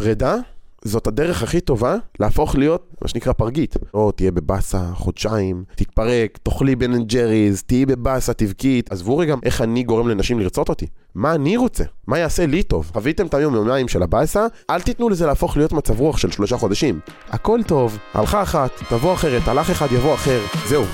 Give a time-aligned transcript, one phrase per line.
[0.00, 0.36] פרידה
[0.84, 3.76] זאת הדרך הכי טובה להפוך להיות מה שנקרא פרגית.
[3.94, 8.82] או תהיה בבאסה חודשיים, תתפרק, תאכלי בן אנד ג'ריז, תהיי בבאסה, תבכי.
[8.90, 10.86] עזבו רגע איך אני גורם לנשים לרצות אותי.
[11.14, 11.84] מה אני רוצה?
[12.06, 12.90] מה יעשה לי טוב?
[12.92, 14.46] חוויתם את היום יומיים של הבאסה?
[14.70, 17.00] אל תיתנו לזה להפוך להיות מצב רוח של שלושה חודשים.
[17.28, 20.84] הכל טוב, הלכה אחת, תבוא אחרת, הלך אחד, יבוא אחר, זהו.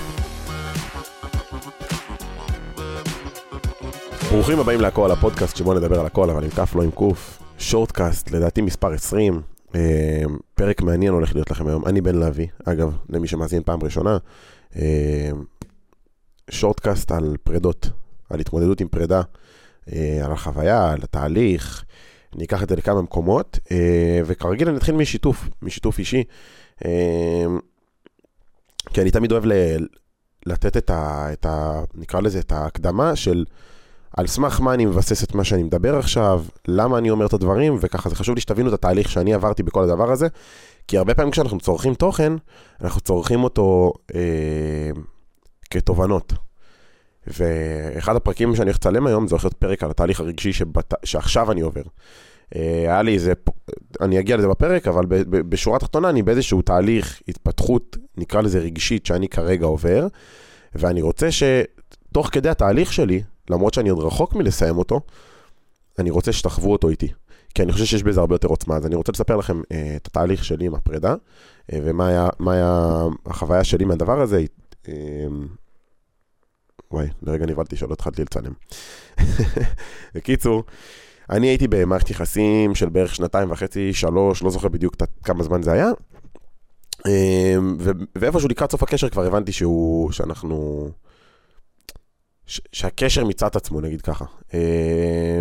[4.30, 7.36] ברוכים הבאים להכל, הפודקאסט שבו נדבר על הכל, אבל עם כף לא עם קוף.
[7.59, 9.43] שורטקאסט, לדעתי מספר 20.
[9.75, 10.22] אה,
[10.54, 11.86] פרק מעניין הולך להיות לכם היום.
[11.86, 14.18] אני בן לוי, אגב, למי שמאזין פעם ראשונה.
[14.76, 15.31] אה,
[16.50, 17.90] שורטקאסט על פרדות,
[18.31, 19.22] על התמודדות עם פרידה,
[19.93, 21.84] אה, על החוויה, על התהליך.
[22.36, 23.59] אני אקח את זה לכמה מקומות,
[24.26, 26.25] וכרגיל אני אתחיל משיתוף, משיתוף אישי.
[28.93, 29.86] כי אני תמיד אוהב ל-
[30.46, 31.82] לתת את ה, את ה...
[31.95, 33.45] נקרא לזה את ההקדמה של...
[34.16, 37.77] על סמך מה אני מבסס את מה שאני מדבר עכשיו, למה אני אומר את הדברים,
[37.80, 40.28] וככה זה חשוב לי שתבינו את התהליך שאני עברתי בכל הדבר הזה,
[40.89, 42.33] כי הרבה פעמים כשאנחנו צורכים תוכן,
[42.80, 44.91] אנחנו צורכים אותו אה,
[45.70, 46.33] כתובנות.
[47.27, 50.95] ואחד הפרקים שאני הולך לצלם היום, זה הולך להיות פרק על התהליך הרגשי שבת...
[51.05, 51.83] שעכשיו אני עובר.
[52.56, 53.33] אה, היה לי איזה,
[54.01, 59.28] אני אגיע לזה בפרק, אבל בשורה התחתונה אני באיזשהו תהליך התפתחות, נקרא לזה רגשית, שאני
[59.28, 60.06] כרגע עובר,
[60.75, 65.00] ואני רוצה שתוך כדי התהליך שלי, למרות שאני עוד רחוק מלסיים אותו,
[65.98, 67.08] אני רוצה שתחוו אותו איתי.
[67.55, 68.77] כי אני חושב שיש בזה הרבה יותר עוצמה.
[68.77, 73.02] אז אני רוצה לספר לכם uh, את התהליך שלי עם הפרידה, uh, ומה היה, היה
[73.27, 74.44] החוויה שלי מהדבר הזה.
[74.84, 74.89] Uh,
[76.91, 78.52] וואי, לרגע נבהלתי שלא התחלתי לצלם.
[80.14, 80.64] בקיצור,
[81.30, 85.72] אני הייתי במערכת יחסים של בערך שנתיים וחצי, שלוש, לא זוכר בדיוק כמה זמן זה
[85.72, 85.91] היה.
[88.14, 90.89] ואיפשהו לקראת סוף הקשר כבר הבנתי שהוא, שאנחנו...
[92.47, 94.25] שהקשר את עצמו, נגיד ככה.
[94.55, 95.41] אה,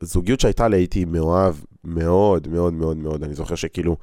[0.00, 3.22] בזוגיות שהייתה לי הייתי מאוהב מאוד מאוד מאוד מאוד.
[3.22, 3.96] אני זוכר שכאילו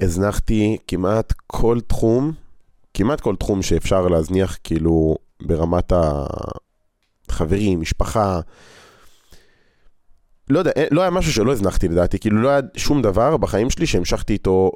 [0.00, 2.32] הזנחתי כמעט כל תחום,
[2.94, 5.92] כמעט כל תחום שאפשר להזניח כאילו ברמת
[7.28, 8.40] החברים, משפחה.
[10.48, 13.86] לא יודע, לא היה משהו שלא הזנחתי לדעתי, כאילו לא היה שום דבר בחיים שלי
[13.86, 14.72] שהמשכתי איתו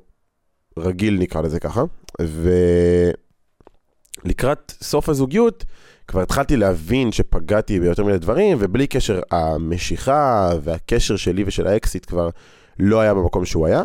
[0.79, 1.83] רגיל נקרא לזה ככה.
[2.23, 2.51] ו...
[4.27, 5.65] לקראת סוף הזוגיות,
[6.09, 12.31] כבר התחלתי להבין שפגעתי ביותר מיני דברים, ובלי קשר, המשיכה והקשר שלי ושל האקסיט כבר
[12.79, 13.83] לא היה במקום שהוא היה,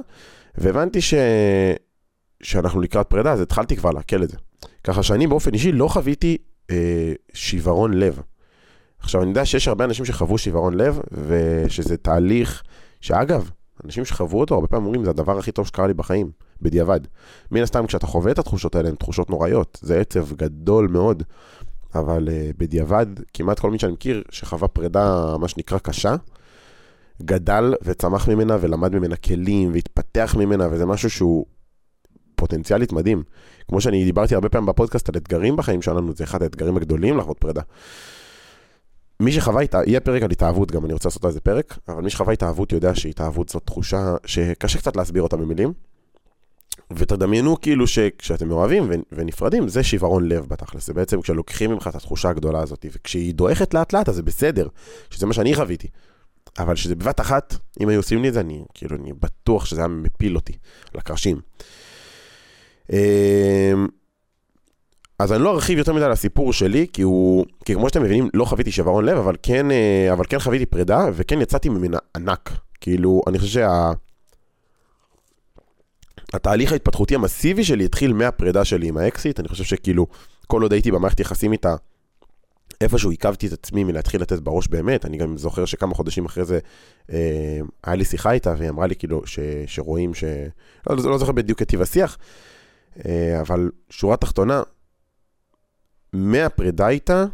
[0.58, 1.14] והבנתי ש...
[2.44, 4.38] שאנחנו לקראת פרידה, אז התחלתי כבר לעכל את זה.
[4.84, 6.38] ככה שאני באופן אישי לא חוויתי
[6.72, 8.20] אה, שיוורון לב.
[9.00, 12.64] עכשיו, אני יודע שיש הרבה אנשים שחוו שיוורון לב, ושזה תהליך
[13.02, 13.50] שאגב,
[13.86, 16.32] אנשים שחוו אותו, הרבה פעמים אומרים, זה הדבר הכי טוב שקרה לי בחיים.
[16.62, 17.00] בדיעבד.
[17.52, 19.80] מן הסתם, כשאתה חווה את התחושות האלה, הן תחושות נוראיות.
[19.82, 21.24] זה עצב גדול מאוד,
[21.96, 26.16] אבל uh, בדיעבד, כמעט כל מי שאני מכיר שחווה פרידה, מה שנקרא, קשה,
[27.22, 31.46] גדל וצמח ממנה ולמד ממנה כלים והתפתח ממנה, וזה משהו שהוא
[32.36, 33.24] פוטנציאלית מדהים.
[33.68, 37.38] כמו שאני דיברתי הרבה פעמים בפודקאסט על אתגרים בחיים שלנו, זה אחד האתגרים הגדולים לחוות
[37.38, 37.62] פרידה.
[39.20, 42.10] מי שחווה, יהיה פרק על התאהבות גם, אני רוצה לעשות על זה פרק, אבל מי
[42.10, 45.74] שחווה התאהבות יודע שהתאהבות זאת תחושה שקשה קצת להסביר אותה במילים.
[46.96, 50.88] ותדמיינו כאילו שכשאתם מאוהבים ונפרדים, זה שיוורון לב בתכלס.
[50.88, 54.68] זה בעצם כשלוקחים ממך את התחושה הגדולה הזאת, וכשהיא דועכת לאט לאט, אז זה בסדר,
[55.10, 55.88] שזה מה שאני חוויתי.
[56.60, 59.82] אבל שזה בבת אחת, אם היו עושים לי את זה, אני כאילו, אני בטוח שזה
[59.82, 60.54] היה מפיל אותי
[60.96, 61.40] לקרשים.
[62.92, 62.98] אמ,
[65.20, 68.30] אז אני לא ארחיב יותר מדי על הסיפור שלי, כי הוא, כי כמו שאתם מבינים,
[68.34, 72.52] לא חוויתי שברון לב, אבל כן, אה, אבל כן חוויתי פרידה, וכן יצאתי ממנה ענק.
[72.82, 73.92] כאילו, אני חושב שה...
[76.34, 80.08] התהליך ההתפתחותי המסיבי שלי התחיל מהפרידה שלי עם האקסיט, אני חושב שכאילו,
[80.48, 81.76] כל עוד הייתי במערכת יחסים איתה,
[82.82, 86.60] איפשהו עיכבתי את עצמי מלהתחיל לתת בראש באמת, אני גם זוכר שכמה חודשים אחרי זה
[87.12, 90.24] אה, היה לי שיחה איתה, והיא אמרה לי כאילו ש, שרואים ש...
[90.90, 92.18] לא, לא זוכר בדיוק את טיב השיח,
[93.06, 94.64] אה, אבל שורה תחתונה,
[96.14, 97.26] מהפרידה איתה,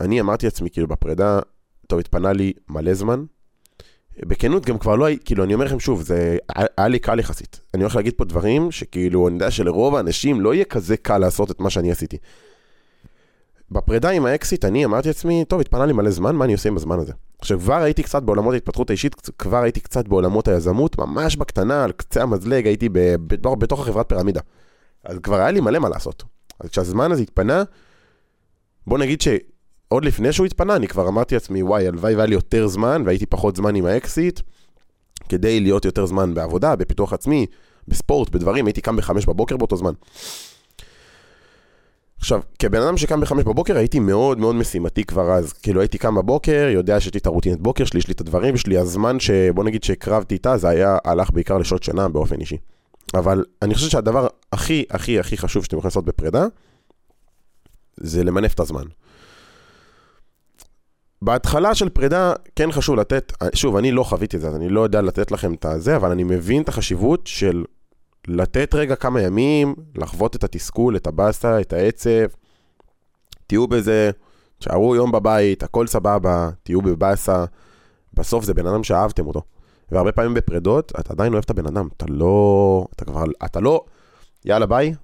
[0.00, 1.40] אני אמרתי לעצמי כאילו בפרידה,
[1.86, 3.24] טוב, התפנה לי מלא זמן,
[4.18, 6.36] בכנות גם כבר לא הייתי, כאילו אני אומר לכם שוב, זה
[6.76, 7.60] היה לי קל יחסית.
[7.74, 11.50] אני הולך להגיד פה דברים שכאילו אני יודע שלרוב האנשים לא יהיה כזה קל לעשות
[11.50, 12.16] את מה שאני עשיתי.
[13.70, 16.76] בפרידה עם האקסיט אני אמרתי לעצמי, טוב, התפנה לי מלא זמן, מה אני עושה עם
[16.76, 17.12] הזמן הזה?
[17.38, 21.92] עכשיו כבר הייתי קצת בעולמות ההתפתחות האישית, כבר הייתי קצת בעולמות היזמות, ממש בקטנה, על
[21.92, 24.40] קצה המזלג, הייתי בתוך, בתוך החברת פירמידה.
[25.04, 26.24] אז כבר היה לי מלא מה לעשות.
[26.60, 27.62] אז כשהזמן הזה התפנה,
[28.86, 29.28] בוא נגיד ש...
[29.94, 33.26] עוד לפני שהוא התפנה, אני כבר אמרתי לעצמי, וואי, הלוואי והיה לי יותר זמן, והייתי
[33.26, 34.40] פחות זמן עם האקסיט,
[35.28, 37.46] כדי להיות יותר זמן בעבודה, בפיתוח עצמי,
[37.88, 39.92] בספורט, בדברים, הייתי קם בחמש בבוקר באותו זמן.
[42.18, 45.52] עכשיו, כבן אדם שקם בחמש בבוקר, הייתי מאוד מאוד משימתי כבר אז.
[45.52, 48.56] כאילו, הייתי קם בבוקר, יודע שיש לי את הרוטינת בוקר שלי, יש לי את הדברים
[48.56, 52.56] שלי, הזמן שבוא נגיד שהקרבתי איתה, זה היה, הלך בעיקר לשעות שינה באופן אישי.
[53.14, 56.46] אבל אני חושב שהדבר הכי הכי הכי חשוב שאתם יכולים לעשות בפרידה,
[57.96, 58.84] זה למנף את הזמן.
[61.24, 64.80] בהתחלה של פרידה, כן חשוב לתת, שוב, אני לא חוויתי את זה, אז אני לא
[64.80, 67.64] יודע לתת לכם את הזה, אבל אני מבין את החשיבות של
[68.28, 72.26] לתת רגע כמה ימים, לחוות את התסכול, את הבאסה, את העצב,
[73.46, 74.10] תהיו בזה,
[74.58, 77.44] תשארו יום בבית, הכל סבבה, תהיו בבאסה,
[78.14, 79.42] בסוף זה בן אדם שאהבתם אותו.
[79.90, 83.84] והרבה פעמים בפרידות, אתה עדיין אוהב את הבן אדם, אתה לא, אתה כבר, אתה לא,
[84.44, 84.94] יאללה ביי.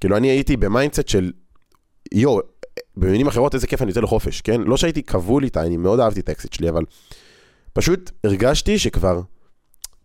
[0.00, 1.32] כאילו אני הייתי ב mindset של,
[2.12, 2.38] יו,
[2.96, 4.60] במילים אחרות איזה כיף אני יוצא לחופש, כן?
[4.60, 6.82] לא שהייתי כבול איתה, אני מאוד אהבתי את האקסיט שלי, אבל
[7.72, 9.20] פשוט הרגשתי שכבר,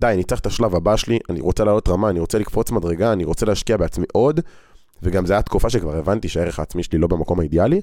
[0.02, 3.14] די, אני צריך את השלב הבא שלי, אני רוצה לעלות רמה, אני רוצה לקפוץ מדרגה,
[3.14, 4.40] אני רוצה להשקיע בעצמי עוד,
[5.04, 7.82] וגם זו הייתה תקופה שכבר הבנתי שהערך העצמי שלי לא במקום האידיאלי,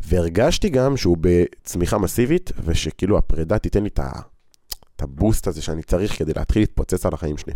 [0.00, 6.32] והרגשתי גם שהוא בצמיחה מסיבית, ושכאילו הפרידה תיתן לי את הבוסט הזה שאני צריך כדי
[6.36, 7.52] להתחיל להתפוצץ על החיים שלי.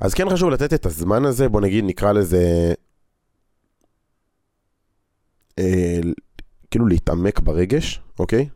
[0.00, 2.74] אז כן חשוב לתת את הזמן הזה, בוא נגיד נקרא לזה,
[5.58, 6.00] אה,
[6.70, 8.48] כאילו להתעמק ברגש, אוקיי?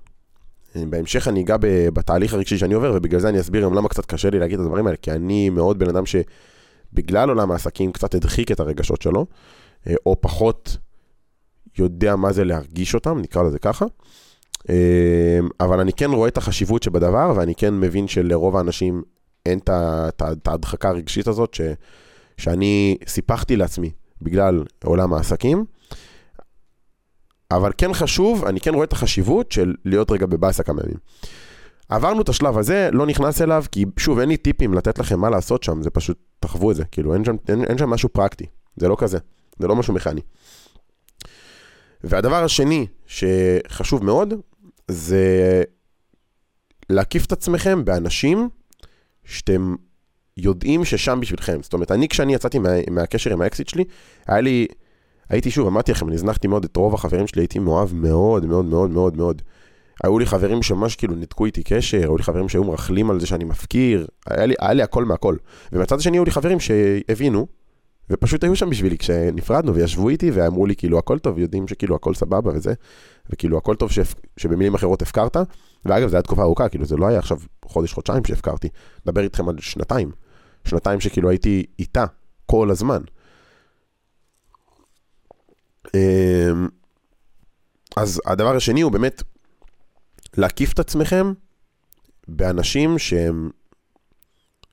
[0.74, 1.56] בהמשך אני אגע
[1.92, 4.64] בתהליך הרגשי שאני עובר, ובגלל זה אני אסביר גם למה קצת קשה לי להגיד את
[4.64, 9.26] הדברים האלה, כי אני מאוד בן אדם שבגלל עולם העסקים קצת הדחיק את הרגשות שלו,
[9.86, 10.76] אה, או פחות
[11.78, 13.86] יודע מה זה להרגיש אותם, נקרא לזה ככה.
[14.70, 19.02] אה, אבל אני כן רואה את החשיבות שבדבר, ואני כן מבין שלרוב האנשים
[19.46, 21.60] אין את ההדחקה הרגשית הזאת, ש,
[22.36, 23.90] שאני סיפחתי לעצמי
[24.22, 25.64] בגלל עולם העסקים.
[27.56, 30.98] אבל כן חשוב, אני כן רואה את החשיבות של להיות רגע בבאסה כמה ימים.
[31.88, 35.30] עברנו את השלב הזה, לא נכנס אליו, כי שוב, אין לי טיפים לתת לכם מה
[35.30, 38.46] לעשות שם, זה פשוט, תחוו את זה, כאילו, אין שם, אין, אין שם משהו פרקטי,
[38.76, 39.18] זה לא כזה,
[39.58, 40.20] זה לא משהו מכני.
[42.04, 44.34] והדבר השני שחשוב מאוד,
[44.88, 45.62] זה
[46.90, 48.48] להקיף את עצמכם באנשים
[49.24, 49.74] שאתם
[50.36, 51.58] יודעים ששם בשבילכם.
[51.62, 53.84] זאת אומרת, אני כשאני יצאתי מה, מהקשר עם האקסיט שלי,
[54.26, 54.66] היה לי
[55.32, 58.64] הייתי שוב, אמרתי לכם, אני הזנחתי מאוד את רוב החברים שלי, הייתי מאוהב מאוד מאוד
[58.64, 59.42] מאוד מאוד מאוד.
[60.04, 63.26] היו לי חברים שממש כאילו ניתקו איתי קשר, היו לי חברים שהיו מרכלים על זה
[63.26, 65.36] שאני מפקיר, היה לי, היה לי הכל מהכל.
[65.72, 67.46] ומצד השני היו לי חברים שהבינו,
[68.10, 72.14] ופשוט היו שם בשבילי כשנפרדנו, וישבו איתי ואמרו לי כאילו הכל טוב, יודעים שכאילו הכל
[72.14, 72.72] סבבה וזה,
[73.30, 74.14] וכאילו הכל טוב שפ...
[74.36, 75.36] שבמילים אחרות הפקרת.
[75.84, 78.68] ואגב, זו הייתה תקופה ארוכה, כאילו זה לא היה עכשיו חודש, חודשיים שהפקרתי.
[79.06, 80.10] מדבר איתכם על שנתיים.
[80.64, 82.04] שנתיים שכאילו הייתי איתה
[82.46, 83.02] כל הזמן.
[85.94, 86.68] אמ,
[87.96, 89.22] אז הדבר השני הוא באמת
[90.36, 91.32] להקיף את עצמכם
[92.28, 93.50] באנשים שהם,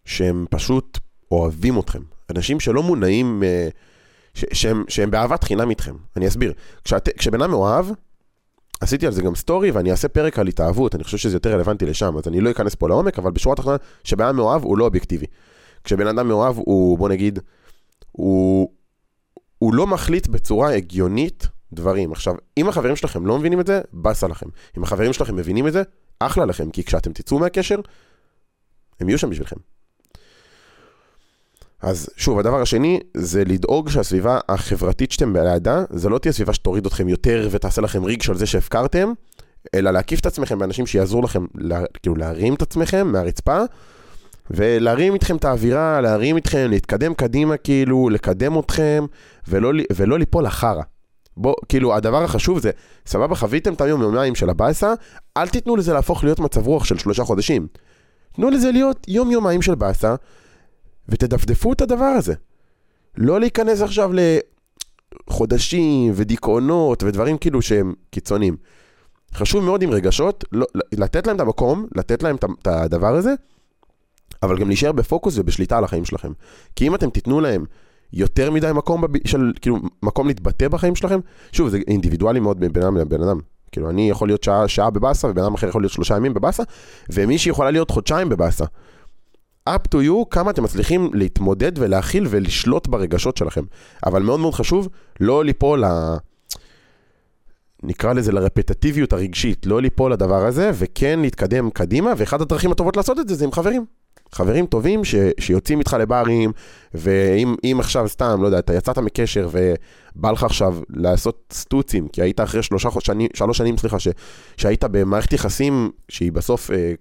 [0.06, 0.98] שהם פשוט
[1.32, 2.02] אוהבים אתכם.
[2.30, 3.70] אנשים שלא מונעים, אה,
[4.34, 5.96] ש, שהם, שהם באהבת חינם איתכם.
[6.18, 6.54] אני אסביר.
[6.84, 7.86] כשאת, כשבן אדם מאוהב,
[8.82, 11.86] עשיתי על זה גם סטורי ואני אעשה פרק על התאהבות, אני חושב שזה יותר רלוונטי
[11.86, 14.86] לשם, אז אני לא אכנס פה לעומק, אבל בשורה התחתונה, שבן אדם מאוהב הוא לא
[14.86, 15.26] אובייקטיבי.
[15.84, 17.40] כשבן אדם מאוהב הוא, בוא נגיד,
[18.12, 18.72] הוא,
[19.60, 22.12] הוא לא מחליט בצורה הגיונית דברים.
[22.12, 24.48] עכשיו, אם החברים שלכם לא מבינים את זה, באסה לכם.
[24.78, 25.84] אם החברים שלכם מבינים את זה,
[26.20, 27.80] אחלה לכם, כי כשאתם תצאו מהקשר,
[29.00, 29.56] הם יהיו שם בשבילכם.
[31.82, 36.86] אז שוב, הדבר השני זה לדאוג שהסביבה החברתית שאתם לידה, זה לא תהיה סביבה שתוריד
[36.86, 39.14] אתכם יותר ותעשה לכם ריגש על זה שהפקרתם,
[39.76, 43.62] אלא להקיף את עצמכם באנשים שיעזרו לכם, לה, כאילו להרים את עצמכם מהרצפה,
[44.52, 49.06] ולהרים איתכם את האווירה, להרים איתכם, להתקדם קדימה כאילו, לקדם אתכם,
[49.48, 50.82] ולא, ולא ליפול לחרא.
[51.38, 52.72] בוא, כאילו, הדבר החשוב זה,
[53.06, 54.94] סבבה, חוויתם את היום יומיים של הבאסה,
[55.38, 57.68] אל תיתנו לזה להפוך להיות מצב רוח של שלושה חודשים.
[58.36, 60.16] תנו לזה להיות יום יומיים של באסה,
[61.10, 62.34] ותדפדפו את הדבר הזה.
[63.18, 64.12] לא להיכנס עכשיו
[65.30, 68.58] לחודשים ודיכאונות ודברים כאילו שהם קיצוניים.
[69.34, 73.34] חשוב מאוד עם רגשות, לא, לתת להם את המקום, לתת להם את הדבר הזה,
[74.44, 76.32] אבל גם להישאר בפוקוס ובשליטה על החיים שלכם.
[76.76, 77.66] כי אם אתם תיתנו להם
[78.14, 79.28] יותר מדי מקום, בב...
[79.28, 81.20] של, כאילו, מקום להתבטא בחיים שלכם,
[81.52, 83.40] שוב, זה אינדיבידואלי מאוד בין אדם לבן אדם.
[83.72, 86.64] כאילו, אני יכול להיות שעה, שעה בבאסה, ובן אדם אחר יכול להיות שלושה ימים בבאסה,
[87.10, 88.66] ומישהי יכולה להיות חודשיים בבאסה.
[89.70, 93.64] up to you, כמה אתם מצליחים להתמודד ולהכיל ולשלוט ברגשות שלכם.
[94.06, 95.88] אבל מאוד מאוד חשוב, לא ליפול ל...
[97.84, 103.20] נקרא לזה לרפטטיביות הרגשית, לא ליפול לדבר הזה, וכן להתקדם קדימה, ואחת הדרכים הטובות לעשות
[103.20, 103.86] את זה זה עם חברים.
[104.32, 106.52] חברים טובים ש, שיוצאים איתך לברים,
[106.94, 112.40] ואם עכשיו סתם, לא יודע, אתה יצאת מקשר ובא לך עכשיו לעשות סטוצים, כי היית
[112.40, 114.08] אחרי שלושה שנים, שלוש שנים, סליחה, ש,
[114.58, 116.94] שהיית במערכת יחסים שהיא בסוף, אה,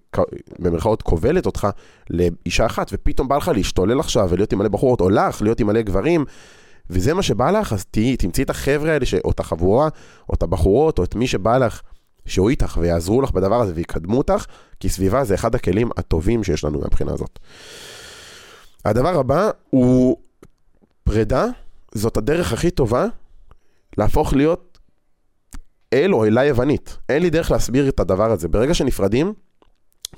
[0.58, 1.68] במרכאות, כובלת אותך
[2.10, 5.66] לאישה אחת, ופתאום בא לך להשתולל עכשיו ולהיות עם מלא בחורות, או לך להיות עם
[5.66, 6.24] מלא גברים,
[6.90, 9.14] וזה מה שבא לך, אז תהיי, תמצאי את החבר'ה האלה, ש...
[9.14, 9.88] או את החבורה,
[10.28, 11.80] או את הבחורות, או את מי שבא לך,
[12.28, 14.46] שהוא איתך ויעזרו לך בדבר הזה ויקדמו אותך,
[14.80, 17.38] כי סביבה זה אחד הכלים הטובים שיש לנו מהבחינה הזאת.
[18.84, 20.16] הדבר הבא הוא
[21.04, 21.46] פרידה,
[21.94, 23.06] זאת הדרך הכי טובה
[23.98, 24.78] להפוך להיות
[25.92, 26.98] אל או אלה יוונית.
[27.08, 28.48] אין לי דרך להסביר את הדבר הזה.
[28.48, 29.34] ברגע שנפרדים,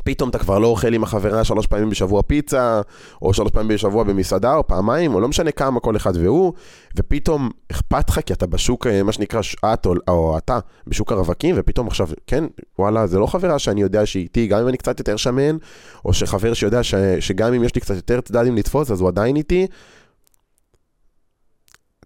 [0.05, 2.81] פתאום אתה כבר לא אוכל עם החברה שלוש פעמים בשבוע פיצה,
[3.23, 6.53] או שלוש פעמים בשבוע במסעדה, או פעמיים, או לא משנה כמה כל אחד והוא,
[6.97, 9.41] ופתאום אכפת לך כי אתה בשוק, אה, מה שנקרא,
[9.75, 12.45] את או, או אתה, בשוק הרווקים, ופתאום עכשיו, כן,
[12.79, 15.57] וואלה, זה לא חברה שאני יודע שהיא איתי, גם אם אני קצת יותר שמן,
[16.05, 19.37] או שחבר שיודע ש, שגם אם יש לי קצת יותר צדדים לתפוס, אז הוא עדיין
[19.37, 19.67] איתי.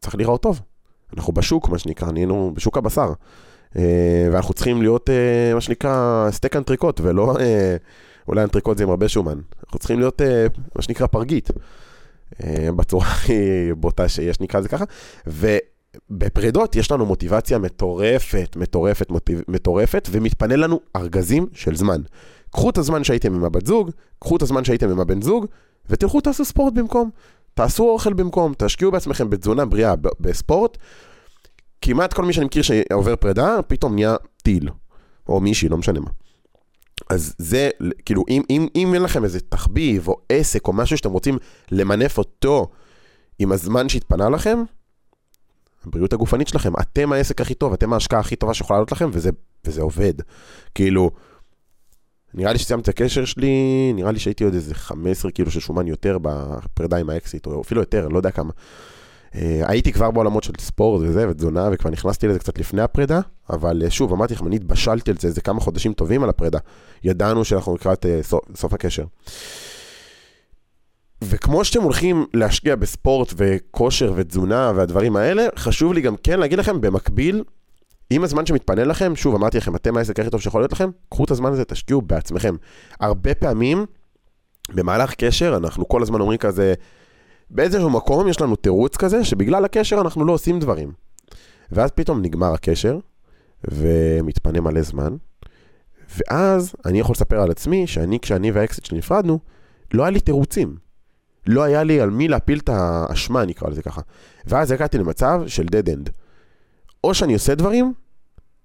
[0.00, 0.60] צריך לראות טוב.
[1.16, 3.12] אנחנו בשוק, מה שנקרא, נהיינו בשוק הבשר.
[3.76, 7.76] אה, ואנחנו צריכים להיות, אה, מה שנקרא, סטייק אנטריקוט, ולא, אה,
[8.28, 9.38] אולי אנטריקוט זה עם הרבה שומן.
[9.64, 10.22] אנחנו צריכים להיות,
[10.76, 11.50] מה שנקרא, פרגית.
[12.76, 14.84] בצורה הכי בוטה שיש, נקרא לזה ככה.
[15.26, 19.06] ובפרידות יש לנו מוטיבציה מטורפת, מטורפת,
[19.48, 22.00] מטורפת, ומתפנה לנו ארגזים של זמן.
[22.50, 25.46] קחו את הזמן שהייתם עם הבת זוג, קחו את הזמן שהייתם עם הבן זוג,
[25.90, 27.10] ותלכו תעשו ספורט במקום.
[27.54, 30.78] תעשו אוכל במקום, תשקיעו בעצמכם בתזונה בריאה, בספורט.
[31.86, 34.68] כמעט כל מי שאני מכיר שעובר פרידה, פתאום נהיה טיל.
[35.28, 36.10] או מישהי, לא משנה מה.
[37.10, 37.70] אז זה,
[38.04, 41.38] כאילו, אם, אם, אם אין לכם איזה תחביב או עסק או משהו שאתם רוצים
[41.70, 42.68] למנף אותו
[43.38, 44.58] עם הזמן שהתפנה לכם,
[45.86, 49.30] הבריאות הגופנית שלכם, אתם העסק הכי טוב, אתם ההשקעה הכי טובה שיכולה לעלות לכם, וזה,
[49.64, 50.14] וזה עובד.
[50.74, 51.10] כאילו,
[52.34, 55.86] נראה לי שסיימתי את הקשר שלי, נראה לי שהייתי עוד איזה 15 קילו של שומן
[55.86, 58.52] יותר בפרידה עם האקסיט, או אפילו יותר, לא יודע כמה.
[59.34, 63.82] אה, הייתי כבר בעולמות של ספורט וזה, ותזונה, וכבר נכנסתי לזה קצת לפני הפרידה, אבל
[63.84, 66.58] אה, שוב, אמרתי לכם, אני התבשלתי על זה איזה כמה חודשים טובים על הפרידה.
[67.04, 68.20] ידענו שאנחנו לקראת אה,
[68.54, 69.04] סוף הקשר.
[71.22, 76.80] וכמו שאתם הולכים להשקיע בספורט וכושר ותזונה והדברים האלה, חשוב לי גם כן להגיד לכם,
[76.80, 77.42] במקביל,
[78.10, 81.24] עם הזמן שמתפנה לכם, שוב, אמרתי לכם, אתם העסק הכי טוב שיכול להיות לכם, קחו
[81.24, 82.54] את הזמן הזה, תשקיעו בעצמכם.
[83.00, 83.86] הרבה פעמים,
[84.74, 86.74] במהלך קשר, אנחנו כל הזמן אומרים כזה,
[87.54, 90.92] באיזשהו מקום יש לנו תירוץ כזה, שבגלל הקשר אנחנו לא עושים דברים.
[91.72, 92.98] ואז פתאום נגמר הקשר,
[93.70, 95.16] ומתפנה מלא זמן,
[96.16, 99.38] ואז אני יכול לספר על עצמי, שאני, כשאני והאקסיט שלי נפרדנו,
[99.94, 100.76] לא היה לי תירוצים.
[101.46, 104.00] לא היה לי על מי להפיל את האשמה, נקרא לזה ככה.
[104.46, 106.10] ואז הגעתי למצב של dead end.
[107.04, 107.92] או שאני עושה דברים,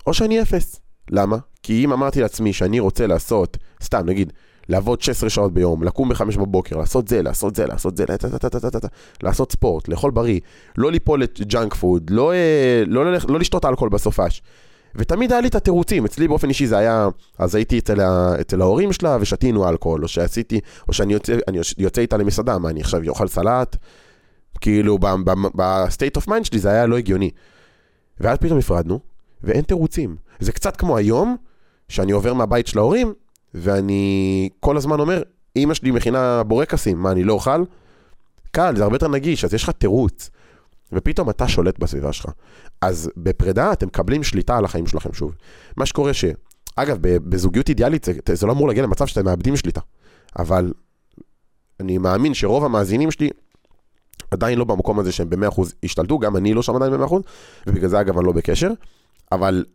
[0.07, 0.79] או שאני אפס.
[1.09, 1.37] למה?
[1.63, 4.33] כי אם אמרתי לעצמי שאני רוצה לעשות, סתם נגיד,
[4.69, 8.05] לעבוד 16 שעות ביום, לקום ב-5 בבוקר, לעשות זה, לעשות זה, לעשות זה,
[9.23, 10.39] לעשות ספורט, לאכול בריא,
[10.77, 14.41] לא ליפול לג'אנק פוד, לא, אה, לא, לא, לא לשתות אלכוהול בסופש.
[14.95, 17.07] ותמיד היה לי את התירוצים, אצלי באופן אישי זה היה,
[17.37, 21.33] אז הייתי אצל, ה, אצל ההורים שלה ושתינו אלכוהול, או שעשיתי, או שאני יוצא,
[21.77, 23.77] יוצא איתה למסעדה, מה אני עכשיו אוכל סלט?
[24.61, 27.31] כאילו ב-state of mind שלי זה היה לא הגיוני.
[28.19, 28.99] ואז פתאום נפרדנו,
[29.43, 30.15] ואין תירוצים.
[30.39, 31.35] זה קצת כמו היום,
[31.89, 33.13] שאני עובר מהבית של ההורים,
[33.53, 35.23] ואני כל הזמן אומר,
[35.55, 37.63] אמא שלי מכינה בורקסים, מה, אני לא אוכל?
[38.51, 40.29] קל, זה הרבה יותר נגיש, אז יש לך תירוץ.
[40.93, 42.25] ופתאום אתה שולט בסביבה שלך.
[42.81, 45.35] אז בפרידה אתם מקבלים שליטה על החיים שלכם שוב.
[45.77, 46.25] מה שקורה ש...
[46.75, 49.81] אגב, בזוגיות אידיאלית זה, זה לא אמור להגיע למצב שאתם מאבדים שליטה.
[50.39, 50.73] אבל
[51.79, 53.29] אני מאמין שרוב המאזינים שלי
[54.31, 57.15] עדיין לא במקום הזה שהם ב-100% השתלטו, גם אני לא שם עדיין ב-100%,
[57.67, 58.71] ובגלל זה אגב אני לא בקשר.
[59.31, 59.65] אבל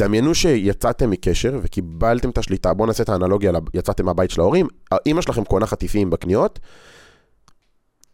[0.00, 4.66] דמיינו שיצאתם מקשר וקיבלתם את השליטה, בואו נעשה את האנלוגיה, יצאתם מהבית של ההורים,
[5.06, 6.58] אמא שלכם קונה חטיפים בקניות,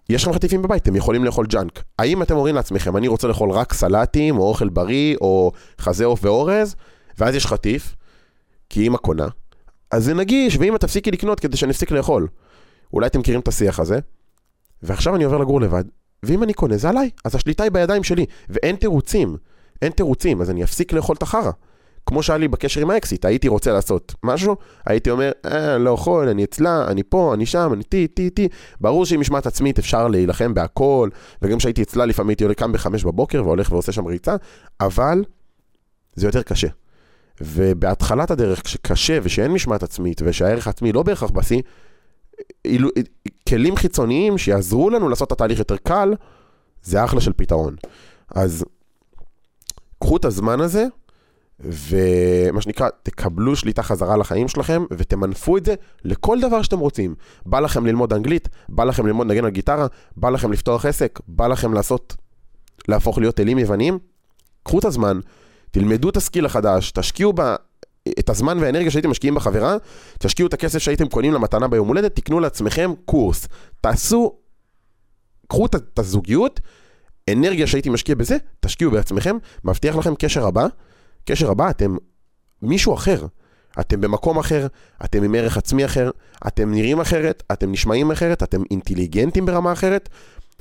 [0.08, 1.82] יש לכם חטיפים בבית, אתם יכולים לאכול ג'אנק.
[1.98, 6.24] האם אתם אומרים לעצמכם, אני רוצה לאכול רק סלטים, או אוכל בריא, או חזה עוף
[6.24, 6.76] ואורז,
[7.18, 7.94] ואז יש חטיף,
[8.70, 9.26] כי אמא קונה,
[9.90, 12.28] אז זה נגיש, ואמא תפסיקי לקנות כדי שאני אפסיק לאכול.
[12.92, 13.98] אולי אתם מכירים את השיח הזה,
[14.82, 15.84] ועכשיו אני עובר לגור לבד,
[16.22, 19.36] ואם אני קונה זה עליי, אז השליטה היא בידיים שלי, ואין תירוצים.
[19.82, 21.50] אין תירוצים, אז אני אפסיק לאכול את החרא.
[22.06, 26.28] כמו שהיה לי בקשר עם האקסיט, הייתי רוצה לעשות משהו, הייתי אומר, אה, לא יכול,
[26.28, 28.48] אני אצלה, אני פה, אני שם, אני טי, טי, טי.
[28.80, 31.08] ברור שעם משמעת עצמית אפשר להילחם בהכל,
[31.42, 34.36] וגם כשהייתי אצלה לפעמים הייתי קם בחמש בבוקר והולך ועושה שם ריצה,
[34.80, 35.24] אבל
[36.14, 36.68] זה יותר קשה.
[37.40, 41.62] ובהתחלת הדרך, כשקשה ושאין משמעת עצמית, ושהערך העצמי לא בהכרח בשיא,
[43.48, 46.14] כלים חיצוניים שיעזרו לנו לעשות את התהליך יותר קל,
[46.82, 47.76] זה אחלה של פתרון.
[48.34, 48.64] אז
[50.00, 50.86] קחו את הזמן הזה,
[51.60, 57.14] ומה שנקרא, תקבלו שליטה חזרה לחיים שלכם, ותמנפו את זה לכל דבר שאתם רוצים.
[57.46, 59.86] בא לכם ללמוד אנגלית, בא לכם ללמוד נגן על גיטרה,
[60.16, 62.16] בא לכם לפתוח עסק, בא לכם לעשות,
[62.88, 63.98] להפוך להיות אלים יווניים,
[64.62, 65.20] קחו את הזמן,
[65.70, 67.54] תלמדו את הסקיל החדש, תשקיעו ב...
[68.18, 69.76] את הזמן והאנרגיה שהייתם משקיעים בחברה,
[70.18, 73.48] תשקיעו את הכסף שהייתם קונים למתנה ביום הולדת, תקנו לעצמכם קורס.
[73.80, 74.36] תעשו,
[75.48, 76.60] קחו את הזוגיות
[77.30, 80.66] אנרגיה שהייתי משקיע בזה, תשקיעו בעצמכם, מבטיח לכם קשר הבא,
[81.26, 81.96] קשר הבא, אתם
[82.62, 83.26] מישהו אחר.
[83.80, 84.66] אתם במקום אחר,
[85.04, 86.10] אתם עם ערך עצמי אחר,
[86.46, 90.08] אתם נראים אחרת, אתם נשמעים אחרת, אתם אינטליגנטים ברמה אחרת,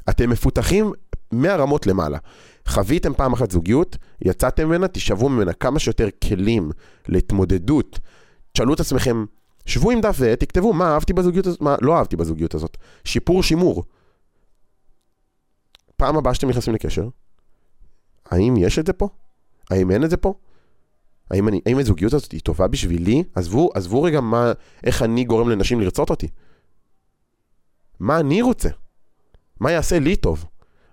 [0.09, 0.91] אתם מפותחים
[1.31, 2.17] מהרמות למעלה.
[2.67, 6.71] חוויתם פעם אחת זוגיות, יצאתם ממנה, תשאבו ממנה כמה שיותר כלים
[7.07, 7.99] להתמודדות.
[8.53, 9.25] תשאלו את עצמכם,
[9.65, 12.77] שבו עם דף ועט, תכתבו מה אהבתי בזוגיות הזאת, מה לא אהבתי בזוגיות הזאת.
[13.03, 13.83] שיפור, שימור.
[15.97, 17.07] פעם הבאה שאתם נכנסים לקשר,
[18.25, 19.07] האם יש את זה פה?
[19.69, 20.33] האם אין את זה פה?
[21.31, 23.23] האם, אני, האם הזוגיות הזאת היא טובה בשבילי?
[23.35, 24.51] עזבו, עזבו רגע מה,
[24.83, 26.27] איך אני גורם לנשים לרצות אותי.
[27.99, 28.69] מה אני רוצה?
[29.59, 30.45] מה יעשה לי טוב?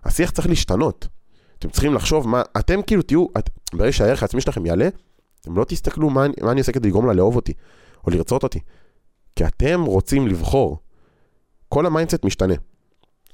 [0.05, 1.09] השיח צריך להשתנות.
[1.59, 4.89] אתם צריכים לחשוב מה, אתם כאילו תהיו, את, ברגע שהערך העצמי שלכם יעלה,
[5.41, 7.53] אתם לא תסתכלו מה, מה אני עושה כדי לגרום לה לאהוב אותי,
[8.07, 8.61] או לרצות אותי.
[9.37, 10.79] כי אתם רוצים לבחור.
[11.69, 12.55] כל ה mindset משתנה.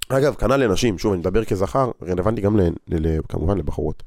[0.09, 4.03] אגב, כנ"ל לנשים, שוב, אני מדבר כזכר, רלוונטי גם ל, ל, ל, כמובן לבחורות.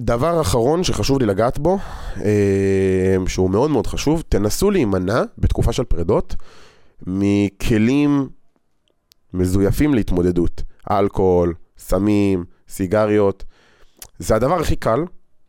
[0.00, 1.78] דבר אחרון שחשוב לי לגעת בו,
[2.16, 6.34] אמ, שהוא מאוד מאוד חשוב, תנסו להימנע בתקופה של פרדות
[7.06, 8.28] מכלים
[9.32, 10.62] מזויפים להתמודדות.
[10.90, 13.44] אלכוהול, סמים, סיגריות.
[14.18, 15.00] זה הדבר הכי קל,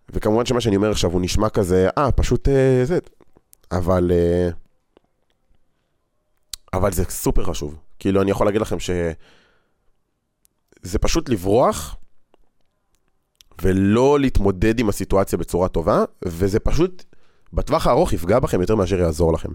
[0.10, 3.00] וכמובן שמה שאני אומר עכשיו הוא נשמע כזה, אה, פשוט אה, זה,
[3.72, 4.12] אבל...
[4.12, 4.50] אה,
[6.74, 7.76] אבל זה סופר חשוב.
[8.00, 8.90] כאילו, אני יכול להגיד לכם ש...
[10.82, 11.96] זה פשוט לברוח
[13.62, 17.04] ולא להתמודד עם הסיטואציה בצורה טובה, וזה פשוט,
[17.54, 19.50] בטווח הארוך יפגע בכם יותר מאשר יעזור לכם.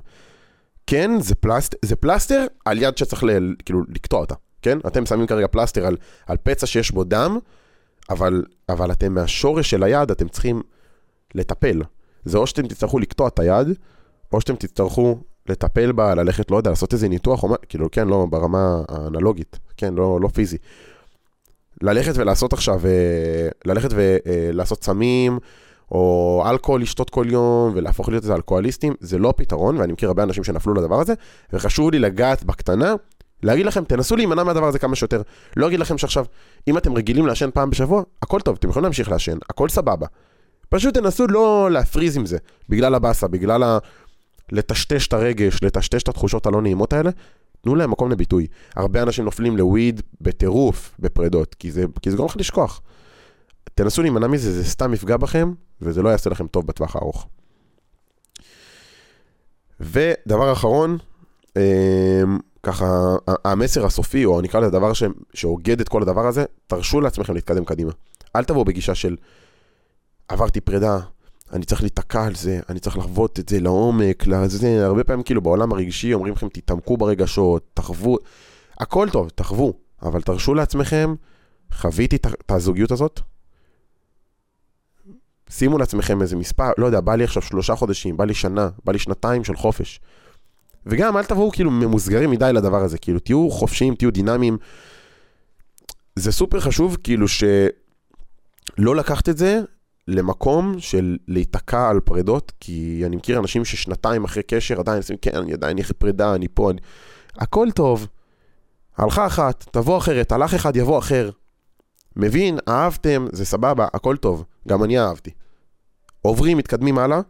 [0.87, 4.78] כן, זה, פלסט, זה פלסטר על יד שצריך ל, כאילו לקטוע אותה, כן?
[4.87, 7.38] אתם שמים כרגע פלסטר על, על פצע שיש בו דם,
[8.11, 10.62] אבל, אבל אתם מהשורש של היד, אתם צריכים
[11.35, 11.83] לטפל.
[12.25, 13.69] זה או שאתם תצטרכו לקטוע את היד,
[14.33, 18.09] או שאתם תצטרכו לטפל בה, ללכת, לא יודע, לעשות איזה ניתוח, או מה, כאילו, כן,
[18.09, 20.59] לא ברמה האנלוגית, כן, לא, לא פיזי.
[21.82, 25.38] ללכת ולעשות עכשיו, אה, ללכת ולעשות סמים,
[25.90, 30.22] או אלכוהול לשתות כל יום, ולהפוך להיות איזה אלכוהוליסטים, זה לא פתרון, ואני מכיר הרבה
[30.22, 31.14] אנשים שנפלו לדבר הזה,
[31.52, 32.95] וחשוב לי לגעת בקטנה,
[33.43, 35.23] להגיד לכם, תנסו להימנע מהדבר הזה כמה שיותר.
[35.56, 36.25] לא אגיד לכם שעכשיו,
[36.69, 40.06] אם אתם רגילים לעשן פעם בשבוע, הכל טוב, אתם יכולים להמשיך לעשן, הכל סבבה.
[40.69, 42.38] פשוט תנסו לא להפריז עם זה,
[42.69, 43.78] בגלל הבאסה, בגלל ה...
[44.52, 47.10] לטשטש את הרגש, לטשטש את התחושות הלא נעימות האלה,
[47.60, 48.46] תנו להם מקום לביטוי.
[48.76, 52.80] הרבה אנשים נופלים לוויד בטירוף בפרדות, כי זה, כי זה גורם לך לשכוח.
[53.75, 57.28] תנסו להימנע מזה, זה סתם יפגע בכם, וזה לא יעשה לכם טוב בטווח הארוך.
[59.80, 60.99] ודבר אחרון,
[61.56, 61.62] אמ,
[62.62, 64.92] ככה, המסר הסופי, או נקרא לזה הדבר
[65.34, 67.92] שאוגד את כל הדבר הזה, תרשו לעצמכם להתקדם קדימה.
[68.36, 69.16] אל תבואו בגישה של
[70.28, 70.99] עברתי פרידה,
[71.52, 75.41] אני צריך להיתקע על זה, אני צריך לחוות את זה לעומק, לזה, הרבה פעמים כאילו
[75.41, 78.19] בעולם הרגשי אומרים לכם תתעמקו ברגשות, תחוו,
[78.78, 81.15] הכל טוב, תחוו, אבל תרשו לעצמכם,
[81.73, 83.21] חוויתי את הזוגיות הזאת,
[85.50, 88.93] שימו לעצמכם איזה מספר, לא יודע, בא לי עכשיו שלושה חודשים, בא לי שנה, בא
[88.93, 90.00] לי שנתיים של חופש.
[90.86, 94.58] וגם אל תבואו כאילו ממוסגרים מדי לדבר הזה, כאילו תהיו חופשיים, תהיו דינמיים.
[96.17, 99.60] זה סופר חשוב, כאילו שלא לקחת את זה
[100.08, 105.36] למקום של להיתקע על פרדות, כי אני מכיר אנשים ששנתיים אחרי קשר עדיין עושים, כן,
[105.36, 106.80] אני עדיין אחרי פרידה, אני פה, אני...
[107.36, 108.06] הכל טוב.
[108.97, 111.30] הלכה אחת, תבוא אחרת, הלך אחד, יבוא אחר.
[112.17, 114.45] מבין, אהבתם, זה סבבה, הכל טוב.
[114.69, 115.30] גם אני אהבתי.
[116.23, 117.21] עוברים, מתקדמים הלאה,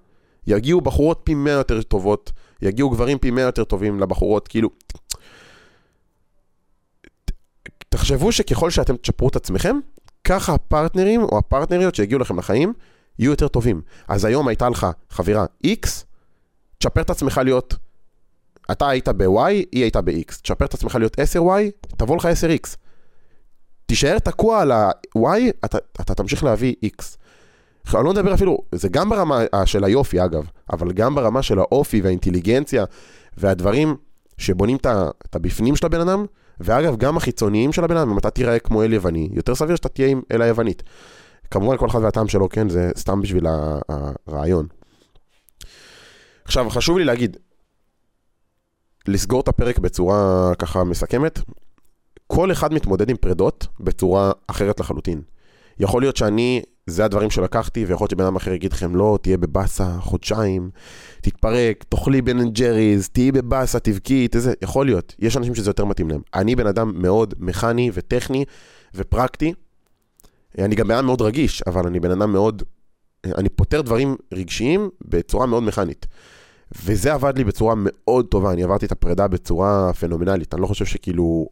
[0.47, 4.71] יגיעו בחורות פי מאה יותר טובות, יגיעו גברים פי מאה יותר טובים לבחורות, כאילו...
[7.89, 9.77] תחשבו שככל שאתם תשפרו את עצמכם,
[10.31, 12.73] ככה הפרטנרים או הפרטנריות שהגיעו לכם לחיים
[13.19, 13.81] יהיו יותר טובים.
[14.09, 15.89] אז היום הייתה לך חברה X,
[16.79, 17.75] תשפר את עצמך להיות,
[18.71, 20.41] אתה היית ב-Y, היא הייתה ב-X.
[20.43, 22.77] תשפר את עצמך להיות 10Y, תבוא לך 10X.
[23.87, 25.21] תישאר תקוע על ה-Y,
[25.65, 27.05] אתה, אתה תמשיך להביא X.
[27.95, 32.01] אני לא מדבר אפילו, זה גם ברמה של היופי אגב, אבל גם ברמה של האופי
[32.01, 32.85] והאינטליגנציה
[33.37, 33.97] והדברים
[34.39, 36.27] שבונים את הבפנים של הבן אדם,
[36.61, 39.89] ואגב, גם החיצוניים של הבן אדם, אם אתה תיראה כמו אל יווני, יותר סביר שאתה
[39.89, 40.83] תהיה עם אל היוונית.
[41.51, 43.47] כמובן כל אחד והטעם שלו, כן, זה סתם בשביל
[44.29, 44.67] הרעיון.
[46.45, 47.37] עכשיו, חשוב לי להגיד,
[49.09, 51.39] לסגור את הפרק בצורה ככה מסכמת,
[52.27, 55.23] כל אחד מתמודד עם פרדות בצורה אחרת לחלוטין.
[55.81, 59.37] יכול להיות שאני, זה הדברים שלקחתי, ויכול להיות שבן אדם אחר יגיד לכם, לא, תהיה
[59.37, 60.71] בבאסה חודשיים,
[61.21, 65.15] תתפרק, תאכלי בן אנד ג'ריז, תהיי בבאסה, תבכי, תזה, יכול להיות.
[65.19, 66.21] יש אנשים שזה יותר מתאים להם.
[66.35, 68.45] אני בן אדם מאוד מכני וטכני
[68.95, 69.53] ופרקטי.
[70.59, 72.63] אני גם בן אדם מאוד רגיש, אבל אני בן אדם מאוד...
[73.27, 76.07] אני פותר דברים רגשיים בצורה מאוד מכנית.
[76.85, 80.85] וזה עבד לי בצורה מאוד טובה, אני עברתי את הפרידה בצורה פנומנלית, אני לא חושב
[80.85, 81.47] שכאילו,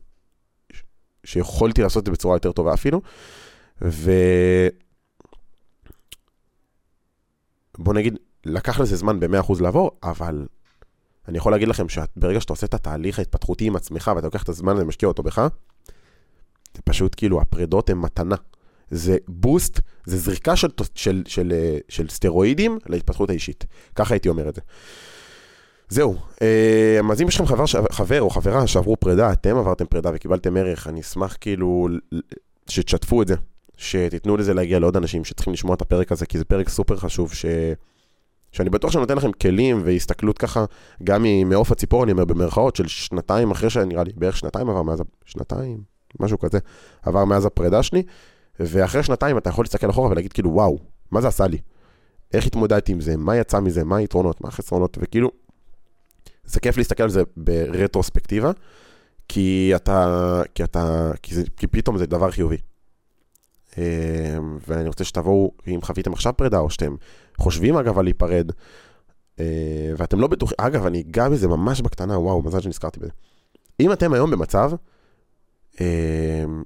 [1.25, 3.01] שיכולתי לעשות את זה בצורה יותר טובה אפילו.
[3.83, 4.13] ו...
[7.79, 10.47] בוא נגיד, לקח לזה זמן ב-100% לעבור, אבל
[11.29, 14.49] אני יכול להגיד לכם שברגע שאתה עושה את התהליך ההתפתחותי עם עצמך ואתה לוקח את
[14.49, 15.49] הזמן הזה ומשקיע אותו בך,
[16.77, 18.37] זה פשוט כאילו, הפרידות הן מתנה.
[18.91, 21.53] זה בוסט, זה זריקה של, של, של, של,
[21.89, 23.65] של סטרואידים להתפתחות האישית.
[23.95, 24.61] ככה הייתי אומר את זה.
[25.89, 30.11] זהו, אה, אז אם יש לכם חבר, חבר או חברה שעברו פרידה, אתם עברתם פרידה
[30.15, 31.89] וקיבלתם ערך, אני אשמח כאילו
[32.67, 33.35] שתשתפו את זה,
[33.79, 37.35] שתיתנו לזה להגיע לעוד אנשים שצריכים לשמוע את הפרק הזה, כי זה פרק סופר חשוב,
[37.35, 37.47] ש...
[38.53, 40.65] שאני בטוח שאני נותן לכם כלים והסתכלות ככה,
[41.05, 45.03] גם מעוף הציפור, אני אומר במרכאות, של שנתיים אחרי שנראה לי, בערך שנתיים עבר מאז,
[45.25, 45.83] שנתיים,
[46.21, 46.59] משהו כזה,
[47.03, 48.03] עבר מאז הפרידה שלי,
[48.61, 50.79] ואחרי שנתיים אתה יכול להסתכל אחורה ולהגיד כאילו, וואו,
[51.11, 51.59] מה זה עשה לי?
[52.35, 53.17] איך התמודדתי עם זה?
[53.17, 53.85] מה יצא מזה?
[53.85, 54.41] מה היתרונות?
[54.41, 54.99] מה החסרונות?
[55.01, 55.31] וכאילו,
[56.45, 58.51] זה כיף להסתכל על זה ברטרוספקטיבה,
[59.29, 62.57] כי אתה, כי אתה, כי, זה, כי פתאום זה דבר חיובי.
[63.77, 66.97] אמ, ואני רוצה שתבואו, אם חוויתם עכשיו פרידה, או שאתם
[67.39, 68.51] חושבים אגב על להיפרד,
[69.41, 73.11] אה, ואתם לא בטוחים, אגב, אני אגע בזה ממש בקטנה, וואו, מזל שנזכרתי בזה.
[73.81, 74.71] אם אתם היום במצב
[75.81, 76.63] אמ,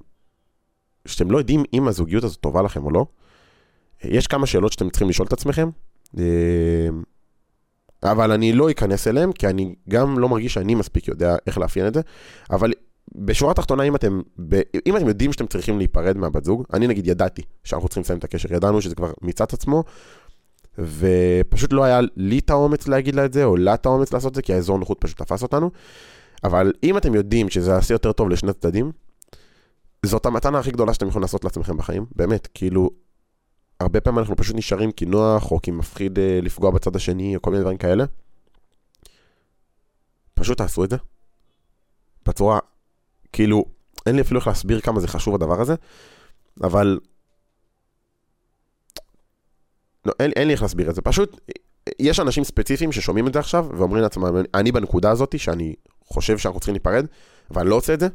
[1.05, 3.05] שאתם לא יודעים אם הזוגיות הזאת טובה לכם או לא,
[4.03, 5.69] יש כמה שאלות שאתם צריכים לשאול את עצמכם,
[6.17, 6.23] אמ,
[8.03, 11.87] אבל אני לא אכנס אליהם, כי אני גם לא מרגיש שאני מספיק יודע איך לאפיין
[11.87, 12.01] את זה,
[12.51, 12.73] אבל
[13.15, 17.07] בשורה התחתונה, אם אתם, ב, אם אתם יודעים שאתם צריכים להיפרד מהבת זוג, אני נגיד
[17.07, 19.83] ידעתי שאנחנו צריכים לסיים את הקשר, ידענו שזה כבר מיצת עצמו,
[20.77, 24.29] ופשוט לא היה לי את האומץ להגיד לה את זה, או לה את האומץ לעשות
[24.29, 25.71] את זה, כי האזור נוחות פשוט תפס אותנו.
[26.43, 28.91] אבל אם אתם יודעים שזה יעשה יותר טוב לשני צדדים,
[30.05, 32.89] זאת המתנה הכי גדולה שאתם יכולים לעשות לעצמכם בחיים, באמת, כאילו,
[33.79, 37.41] הרבה פעמים אנחנו פשוט נשארים כי נוח, או כי מפחיד אה, לפגוע בצד השני, או
[37.41, 38.05] כל מיני דברים כאלה.
[40.33, 40.97] פשוט תעשו את זה.
[42.27, 42.59] בצורה,
[43.33, 43.65] כאילו,
[44.05, 45.75] אין לי אפילו איך להסביר כמה זה חשוב הדבר הזה,
[46.63, 46.99] אבל...
[50.05, 51.01] לא, אין, אין לי איך להסביר את זה.
[51.01, 51.39] פשוט,
[51.99, 56.59] יש אנשים ספציפיים ששומעים את זה עכשיו, ואומרים לעצמם, אני בנקודה הזאת, שאני חושב שאנחנו
[56.59, 57.05] צריכים להיפרד,
[57.51, 58.07] ואני לא עושה את זה,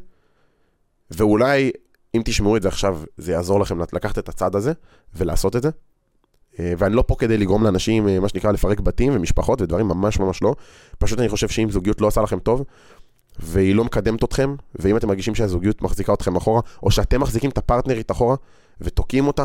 [1.10, 1.70] ואולי
[2.14, 4.72] אם תשמעו את זה עכשיו, זה יעזור לכם לקחת את הצד הזה
[5.14, 5.70] ולעשות את זה.
[6.60, 10.18] אה, ואני לא פה כדי לגרום לאנשים, אה, מה שנקרא, לפרק בתים ומשפחות ודברים, ממש
[10.18, 10.54] ממש לא.
[10.98, 12.64] פשוט אני חושב שאם זוגיות לא עושה לכם טוב,
[13.38, 17.58] והיא לא מקדמת אתכם, ואם אתם מרגישים שהזוגיות מחזיקה אתכם אחורה, או שאתם מחזיקים את
[17.58, 18.36] הפרטנרית אחורה
[18.80, 19.44] ותוקעים אותה,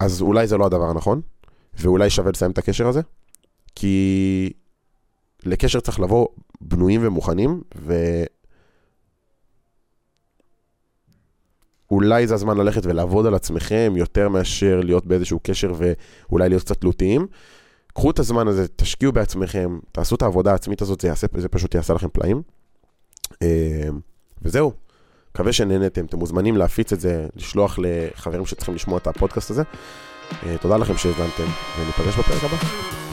[0.00, 1.20] אז אולי זה לא הדבר הנכון,
[1.74, 3.00] ואולי שווה לסיים את הקשר הזה,
[3.74, 4.52] כי
[5.44, 6.26] לקשר צריך לבוא
[6.60, 7.94] בנויים ומוכנים, ו...
[11.90, 16.80] אולי זה הזמן ללכת ולעבוד על עצמכם יותר מאשר להיות באיזשהו קשר ואולי להיות קצת
[16.80, 17.26] תלותיים.
[17.94, 21.74] קחו את הזמן הזה, תשקיעו בעצמכם, תעשו את העבודה העצמית הזאת, זה, יעשה, זה פשוט
[21.74, 22.42] יעשה לכם פלאים.
[23.42, 23.88] אה,
[24.42, 24.72] וזהו,
[25.30, 29.62] מקווה שנהנתם, אתם מוזמנים להפיץ את זה, לשלוח לחברים שצריכים לשמוע את הפודקאסט הזה.
[30.46, 31.46] אה, תודה לכם שהזמנתם,
[31.78, 33.03] וניפגש בפרק הבא.